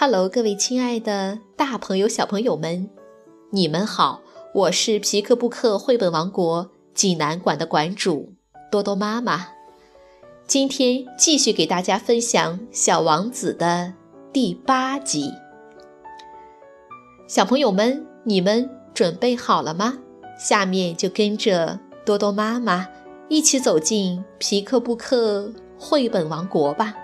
[0.00, 2.88] Hello，各位亲爱的大朋友、小朋友们，
[3.50, 4.20] 你们好！
[4.54, 8.32] 我是皮克布克绘本王国济南馆的馆主
[8.70, 9.48] 多多妈妈。
[10.46, 13.92] 今天继续给大家分享《小王子》的
[14.32, 15.32] 第八集。
[17.26, 19.98] 小朋友们，你们准备好了吗？
[20.38, 22.86] 下面就跟着多多妈妈
[23.28, 26.94] 一起走进皮克布克绘本王国吧。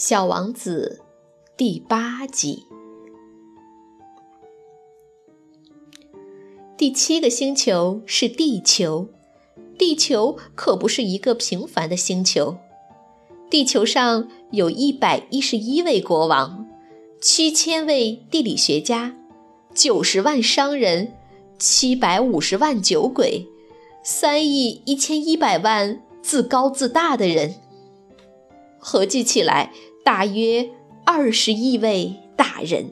[0.00, 1.02] 小王子
[1.58, 2.64] 第八集，
[6.78, 9.08] 第七个星球是地球。
[9.76, 12.56] 地球可不是一个平凡的星球。
[13.50, 16.66] 地球上有一百一十一位国王，
[17.20, 19.14] 七千位地理学家，
[19.74, 21.12] 九十万商人，
[21.58, 23.46] 七百五十万酒鬼，
[24.02, 27.56] 三亿一千一百万自高自大的人，
[28.80, 29.70] 合计起来。
[30.02, 30.70] 大约
[31.04, 32.90] 二十亿位大人。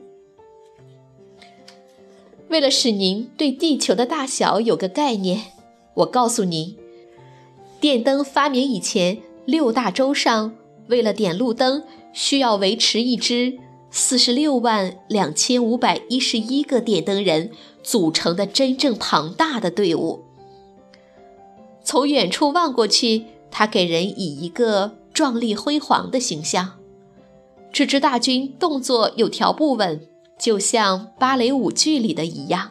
[2.48, 5.46] 为了使您对地球的大小有个概念，
[5.94, 6.76] 我告诉您，
[7.80, 10.54] 电灯发明以前，六大洲上
[10.88, 13.58] 为了点路灯，需要维持一支
[13.90, 17.50] 四十六万两千五百一十一个点灯人
[17.82, 20.22] 组成的真正庞大的队伍。
[21.82, 26.74] 从远处望过去，它给人以一个壮丽辉煌的形象。
[27.72, 30.06] 这支大军动作有条不紊，
[30.38, 32.70] 就像芭蕾舞剧里的一样。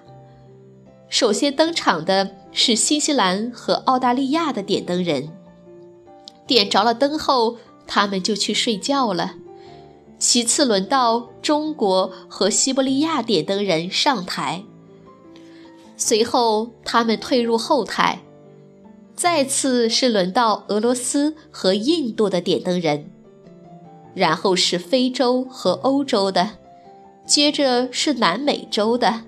[1.10, 5.28] 首先登场的是新西兰和澳大利亚的点灯人，
[6.46, 9.34] 点着了灯后，他们就去睡觉了。
[10.18, 14.64] 其次轮到中国和西伯利亚点灯人上台，
[15.98, 18.22] 随后他们退入后台。
[19.18, 23.10] 再次是轮到俄罗斯和印度的点灯人。
[24.14, 26.52] 然后是非洲和欧洲的，
[27.26, 29.22] 接着是南美洲的，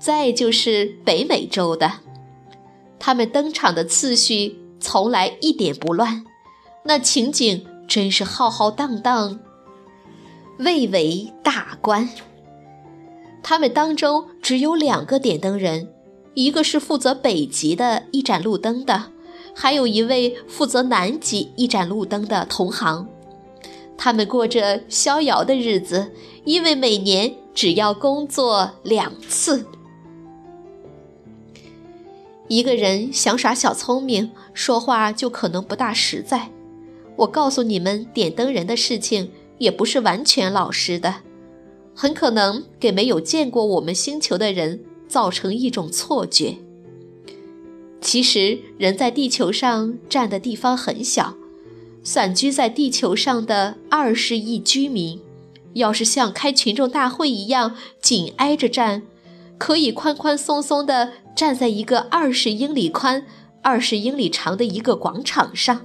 [0.00, 1.92] 再就是北美洲的。
[2.98, 6.24] 他们登场的次序从来一点不乱，
[6.84, 9.38] 那情景真是浩浩荡荡，
[10.58, 12.08] 蔚为大观。
[13.40, 15.92] 他们当中只有两个点灯人，
[16.38, 19.06] 一个是负责北极的一盏路灯的，
[19.56, 23.08] 还有一位负责南极一盏路灯的同行。
[23.96, 26.12] 他们过着逍遥的日子，
[26.44, 29.66] 因为每年只要工作两次。
[32.46, 36.50] 一个人想耍小聪明，说话就可能不大实在。
[37.16, 41.16] 我告诉你们，点灯人的事情也不是完全老实的，
[41.96, 46.56] 很可能给没有见过我们星球的人造成一种错觉。
[48.00, 51.34] 其实，人在地球上占的地方很小。
[52.04, 55.20] 散居在地球上的二十亿居民，
[55.74, 59.02] 要是像开群众大会一样紧挨着站，
[59.58, 63.26] 可以宽宽松松地站在一个二十英里宽、
[63.62, 65.82] 二十英里长的一个广场上。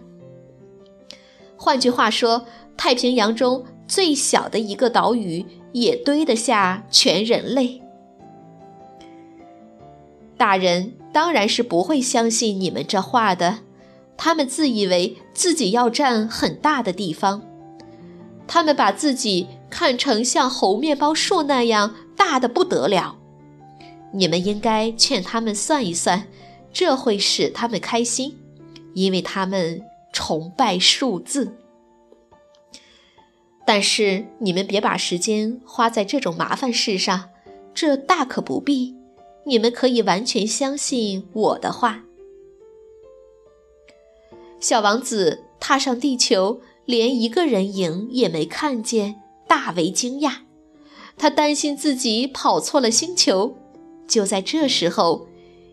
[1.58, 2.46] 换句话说，
[2.78, 7.83] 太平洋中最小的一个岛屿也堆得下全人类。
[10.38, 13.60] 大人当然是不会相信你们这话的。
[14.16, 17.42] 他们自以为自己要占很大的地方，
[18.48, 23.18] 他们把自己看成像猴面包树那样大的不得了。
[24.12, 26.28] 你们应该劝他们算一算，
[26.72, 28.38] 这会使他们开心，
[28.94, 29.82] 因为他们
[30.14, 31.58] 崇拜数字。
[33.66, 37.30] 但是你们别把时间花在这种麻烦事上，
[37.74, 38.96] 这大可不必。
[39.46, 42.04] 你们可以完全相信我的话。
[44.60, 50.44] 小王子踏上地球，连一个人影也没看见，大为惊讶。
[51.18, 53.58] 他担心自己跑错了星球。
[54.08, 55.28] 就在这时候，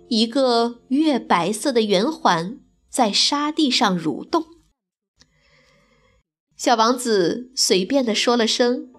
[0.09, 4.45] 一个月白色的圆环在沙地上蠕动。
[6.57, 8.93] 小王子随便地说了声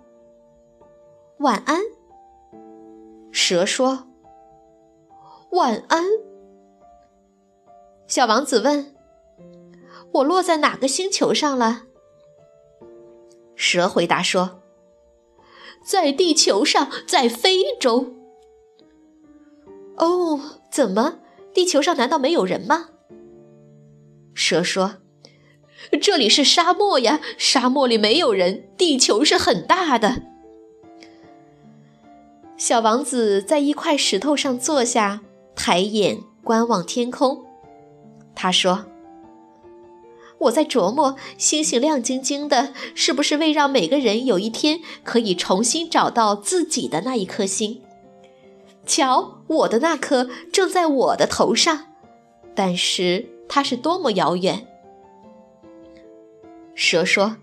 [1.40, 1.82] “晚安”。
[3.32, 4.08] 蛇说
[5.52, 6.06] ：“晚安。”
[8.08, 8.96] 小王子问。
[10.14, 11.84] 我落在哪个星球上了？
[13.56, 14.60] 蛇回答说
[15.86, 18.16] ：“在地球上，在非洲。”
[19.96, 21.20] 哦，怎么？
[21.54, 22.90] 地球上难道没有人吗？
[24.34, 24.96] 蛇说
[26.02, 28.70] ：“这里是沙漠呀，沙漠里没有人。
[28.76, 30.24] 地球是很大的。”
[32.58, 35.22] 小王子在一块石头上坐下，
[35.64, 37.46] 抬眼观望天空。
[38.34, 38.86] 他说
[40.40, 47.80] ：“我在琢磨，星星亮晶晶的，是不是为让每个人有一天可以重新找到自己的那一颗星？
[48.88, 51.90] 瞧，我的那颗正在我的头上，
[52.56, 54.66] 但是它是多么遥远。”
[56.74, 57.36] 蛇说：“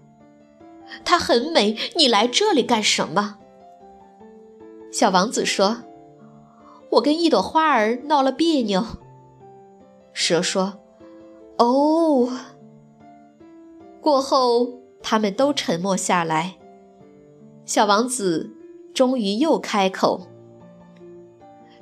[1.06, 3.38] 它很美，你来这里干什么？”
[4.91, 5.85] 小王子说
[6.90, 8.85] ：“我跟一朵花儿闹了别扭。”
[10.12, 10.81] 蛇说
[11.58, 12.29] ：“哦。”
[14.00, 16.56] 过后，他们都沉默下来。
[17.64, 18.52] 小王子
[18.94, 20.29] 终于又开口：“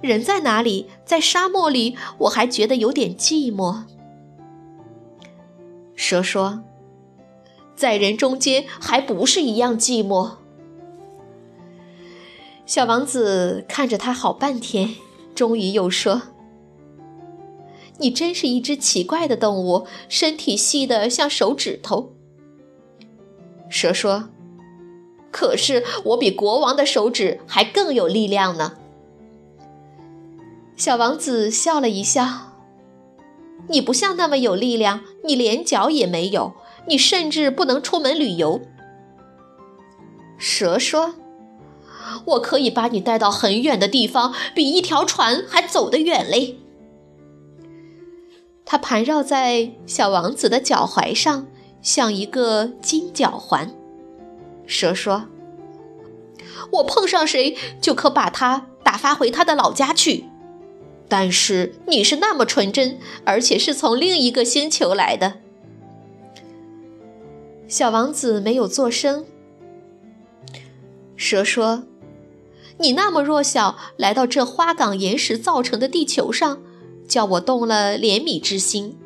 [0.03, 0.89] 人在哪里？
[1.05, 3.85] 在沙漠里，我还觉得有点寂寞。”
[5.95, 6.65] 蛇说
[7.77, 10.33] ：“在人中间，还不是一样寂寞。”
[12.67, 14.97] 小王子看着他好半天，
[15.37, 16.23] 终于又说
[17.99, 22.13] ：“你真是一只奇怪的动物，身体细得像手指头。”
[23.71, 24.31] 蛇说
[25.31, 28.73] ：“可是我比国王的手指还更有力量呢。”
[30.77, 32.53] 小王子笑了一笑
[33.71, 36.53] ：“你不像那么有力量，你连脚也没有，
[36.89, 38.61] 你甚至不能出门旅游。”
[40.37, 41.15] 蛇说。
[42.25, 46.57] 我可以把你带到很远的地方，比一条船还走得远嘞。
[48.65, 51.47] 它盘绕在小王子的脚踝上，
[51.81, 53.73] 像一个金脚环。
[54.67, 55.27] 蛇说
[56.73, 60.25] ：“我碰上谁，就可把他打发回他的老家去。
[61.09, 65.35] 但是你是那么纯真，而且是从另一个星球来的。”
[67.69, 69.25] 小王子没有作声。
[71.17, 71.85] 蛇说。
[72.79, 76.61] 你那么弱小，来到这花岗岩石造成的地球上，
[77.09, 78.97] 叫我动了怜悯之心。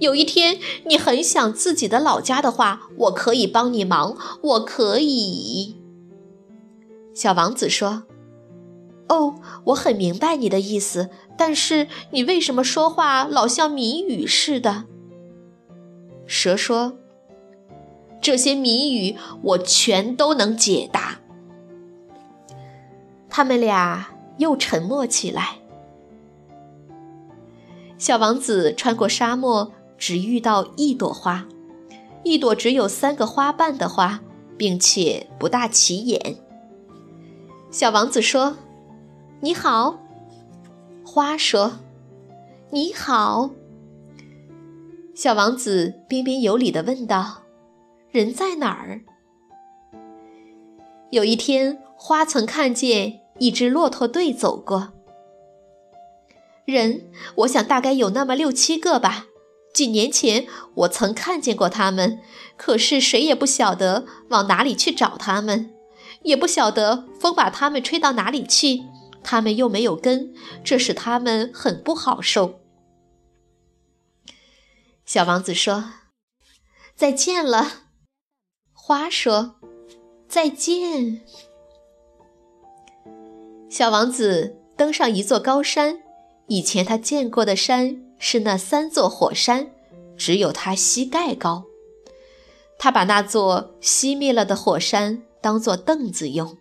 [0.00, 5.76] 有一天你很想自己的老家的话，我可以帮你忙，我可以。
[7.14, 8.02] 小王子说
[9.08, 9.36] ：“哦，
[9.66, 14.84] 我很明白你的意思，但是你为什么说话老像谜语似的？”
[16.26, 16.98] 蛇说
[18.20, 21.03] ：“这些谜语我全都能解答。”
[23.36, 25.56] 他们俩又沉默起来。
[27.98, 31.44] 小王子穿过沙漠，只遇到一朵花，
[32.22, 34.20] 一朵只有三个花瓣的花，
[34.56, 36.36] 并且不大起眼。
[37.72, 38.56] 小王子说
[39.42, 39.98] ：“你好。”
[41.04, 41.80] 花说
[42.70, 43.50] ：“你好。”
[45.12, 47.38] 小王子彬彬有礼地问道
[48.12, 49.00] ：“人在哪儿？”
[51.10, 53.23] 有一天，花曾看见。
[53.38, 54.92] 一支骆驼队走过，
[56.64, 59.26] 人，我想大概有那么六七个吧。
[59.72, 62.20] 几年前我曾看见过他们，
[62.56, 65.74] 可是谁也不晓得往哪里去找他们，
[66.22, 68.84] 也不晓得风把他们吹到哪里去，
[69.24, 72.60] 他们又没有根，这使他们很不好受。
[75.04, 75.92] 小王子说
[76.94, 77.82] ：“再见了。”
[78.72, 79.56] 花说
[80.28, 81.22] ：“再见。”
[83.74, 85.98] 小王子登上一座高山，
[86.46, 89.72] 以前他见过的山是那三座火山，
[90.16, 91.64] 只有他膝盖高。
[92.78, 96.56] 他把那座熄灭了的火山当作凳子用。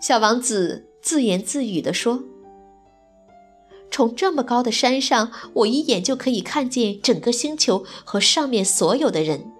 [0.00, 2.24] 小王子自言自语地说
[3.92, 9.52] ：“从这么高的山上，我一眼就可以看见整个星球和上面所有的人。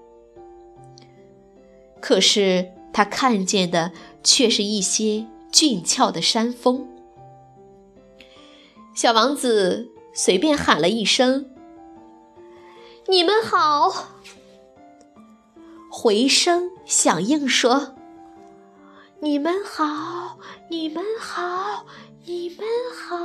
[2.00, 3.92] 可是他看见的
[4.24, 6.84] 却是一些……”俊俏的山峰，
[8.92, 11.48] 小王子随便喊了一声
[13.06, 14.08] ：“你们好。”
[15.88, 17.94] 回声响应说
[19.22, 21.86] ：“你们好，你们好，
[22.24, 23.16] 你们好。”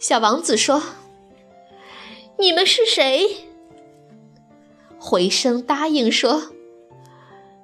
[0.00, 0.82] 小王子说
[2.40, 3.50] ：“你们是谁？”
[4.98, 6.52] 回声答应说：“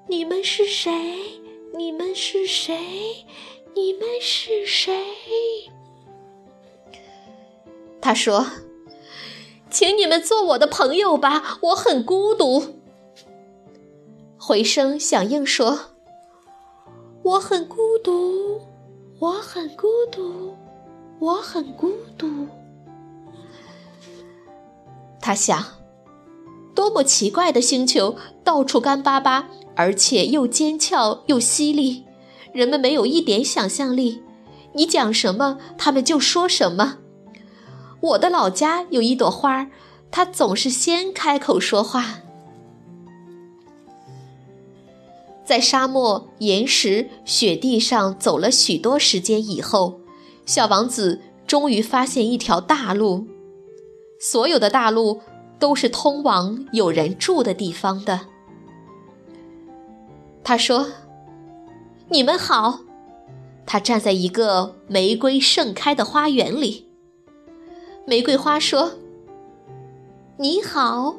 [0.08, 1.40] 你们是谁？”
[1.76, 3.26] 你们是谁？
[3.74, 4.92] 你们是谁？
[8.00, 8.46] 他说
[9.68, 12.76] ：“请你们做我的朋友吧，我很孤独。”
[14.38, 15.96] 回声响应说
[17.24, 18.60] ：“我很孤独，
[19.18, 20.54] 我很孤独，
[21.18, 22.46] 我很孤独。”
[25.20, 25.60] 他想，
[26.72, 28.14] 多么奇怪的星球，
[28.44, 32.04] 到处干巴巴，而且又尖峭又犀利，
[32.52, 34.22] 人们没有一点想象力。
[34.74, 36.98] 你讲什么，他们就说什么。
[38.00, 39.68] 我的老家有一朵花，
[40.10, 42.20] 它总是先开口说话。
[45.44, 50.00] 在沙漠、岩石、雪地上走了许多时间以后，
[50.46, 53.26] 小王子终于发现一条大路。
[54.18, 55.20] 所有的大路
[55.58, 58.20] 都是通往有人住的地方的。
[60.44, 60.92] 他说
[62.10, 62.80] ：“你们好。”
[63.66, 66.86] 他站在一个玫瑰盛开的花园里。
[68.06, 68.92] 玫瑰花说
[70.36, 71.16] ：“你好。”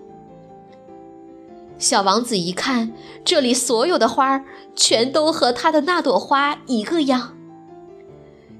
[1.80, 2.94] 小王子一看，
[3.26, 7.36] 这里所有的花全都和他的那朵花一个样。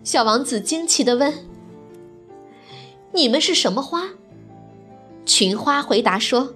[0.04, 1.46] 小王子惊奇地问
[3.14, 4.10] ：“你们是什么花？”
[5.26, 6.56] 群花回答说：“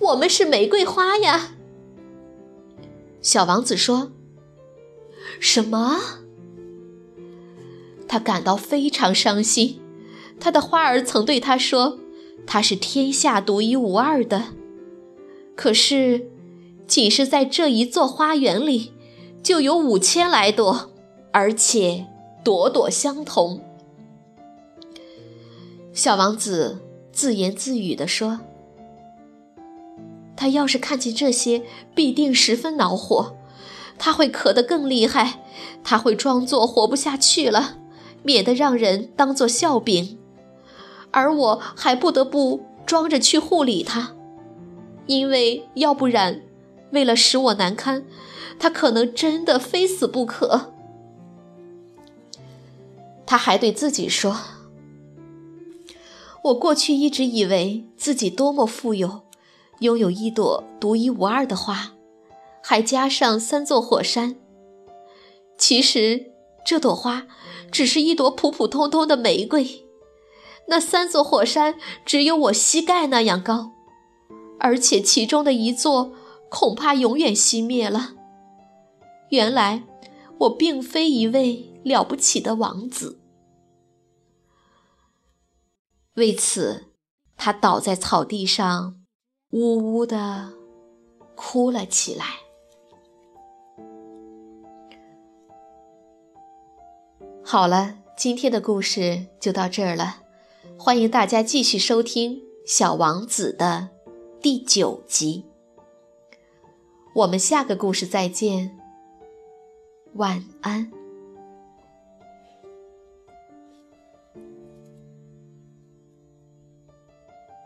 [0.00, 1.52] 我们是玫瑰花呀。”
[3.24, 4.12] 小王子说
[5.40, 5.98] ：“什么？”
[8.06, 9.80] 他感到非常伤心。
[10.38, 11.98] 他的花儿曾对他说
[12.46, 14.52] ：“他是天下独一无二的。”
[15.56, 16.30] 可是，
[16.86, 18.92] 仅是在这一座花园里，
[19.42, 20.92] 就有五千来朵，
[21.32, 22.06] 而且
[22.44, 23.60] 朵朵相同。
[25.92, 26.78] 小王子。
[27.14, 28.40] 自言自语地说
[30.36, 31.62] ：“他要是看见这些，
[31.94, 33.36] 必定十分恼火。
[33.98, 35.44] 他会咳得更厉害，
[35.84, 37.78] 他会装作活不下去了，
[38.22, 40.18] 免得让人当作笑柄。
[41.12, 44.16] 而我还不得不装着去护理他，
[45.06, 46.42] 因为要不然，
[46.90, 48.04] 为了使我难堪，
[48.58, 50.72] 他可能真的非死不可。”
[53.26, 54.36] 他还对自己说。
[56.42, 59.22] 我过去一直以为自己多么富有，
[59.80, 61.92] 拥有一朵独一无二的花，
[62.62, 64.36] 还加上三座火山。
[65.58, 66.32] 其实
[66.64, 67.26] 这朵花
[67.70, 69.84] 只是一朵普普通通的玫瑰，
[70.68, 73.72] 那三座火山只有我膝盖那样高，
[74.58, 76.12] 而且其中的一座
[76.48, 78.14] 恐怕永远熄灭了。
[79.30, 79.84] 原来
[80.38, 83.20] 我并非一位了不起的王子。
[86.14, 86.92] 为此，
[87.36, 89.03] 他倒在草地上，
[89.54, 90.52] 呜呜地
[91.36, 92.24] 哭了起来。
[97.44, 100.22] 好了，今天的故事就到这儿了，
[100.76, 103.90] 欢迎大家继续收听《小王子》的
[104.42, 105.44] 第九集。
[107.14, 108.76] 我们下个故事再见，
[110.14, 110.90] 晚安。